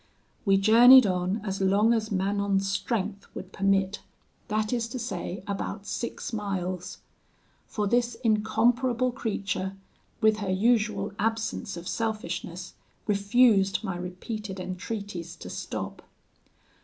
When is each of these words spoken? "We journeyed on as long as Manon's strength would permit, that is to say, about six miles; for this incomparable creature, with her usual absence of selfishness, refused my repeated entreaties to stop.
"We 0.45 0.57
journeyed 0.57 1.05
on 1.05 1.41
as 1.45 1.61
long 1.61 1.93
as 1.93 2.11
Manon's 2.11 2.67
strength 2.67 3.27
would 3.35 3.53
permit, 3.53 3.99
that 4.47 4.73
is 4.73 4.87
to 4.87 4.97
say, 4.97 5.43
about 5.45 5.85
six 5.85 6.33
miles; 6.33 6.97
for 7.67 7.85
this 7.85 8.15
incomparable 8.23 9.11
creature, 9.11 9.77
with 10.19 10.37
her 10.37 10.49
usual 10.49 11.13
absence 11.19 11.77
of 11.77 11.87
selfishness, 11.87 12.73
refused 13.05 13.83
my 13.83 13.95
repeated 13.95 14.59
entreaties 14.59 15.35
to 15.35 15.51
stop. 15.51 16.01